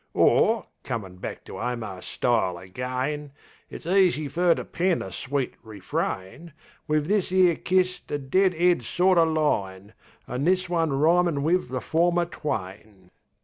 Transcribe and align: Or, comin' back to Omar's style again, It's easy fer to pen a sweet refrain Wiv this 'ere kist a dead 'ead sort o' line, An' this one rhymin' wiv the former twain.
Or, 0.15 0.65
comin' 0.83 1.17
back 1.17 1.43
to 1.45 1.59
Omar's 1.59 2.05
style 2.05 2.57
again, 2.57 3.33
It's 3.69 3.85
easy 3.85 4.27
fer 4.29 4.55
to 4.55 4.65
pen 4.65 5.03
a 5.03 5.11
sweet 5.11 5.53
refrain 5.61 6.53
Wiv 6.87 7.07
this 7.07 7.31
'ere 7.31 7.55
kist 7.55 8.09
a 8.09 8.17
dead 8.17 8.55
'ead 8.55 8.81
sort 8.81 9.19
o' 9.19 9.25
line, 9.25 9.93
An' 10.27 10.43
this 10.45 10.67
one 10.67 10.91
rhymin' 10.91 11.43
wiv 11.43 11.69
the 11.69 11.81
former 11.81 12.25
twain. 12.25 13.11